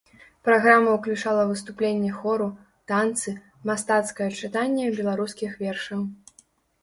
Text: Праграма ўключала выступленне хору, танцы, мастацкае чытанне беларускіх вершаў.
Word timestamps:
Праграма 0.47 0.93
ўключала 0.93 1.41
выступленне 1.49 2.09
хору, 2.21 2.47
танцы, 2.91 3.33
мастацкае 3.71 4.29
чытанне 4.47 4.85
беларускіх 5.01 5.51
вершаў. 5.65 6.01